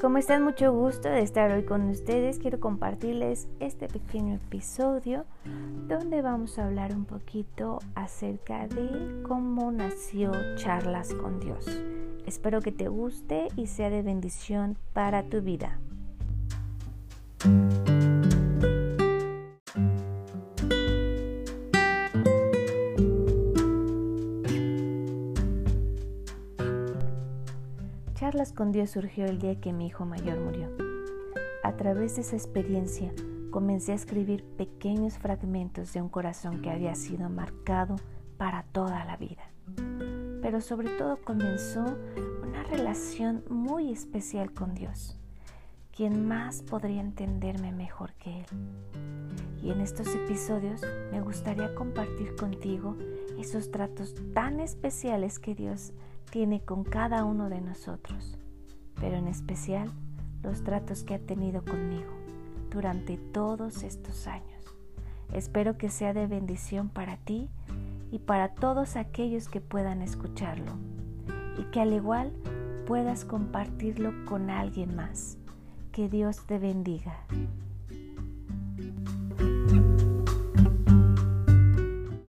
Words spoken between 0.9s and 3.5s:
de estar hoy con ustedes. Quiero compartirles